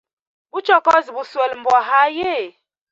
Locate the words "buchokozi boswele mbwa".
0.51-1.79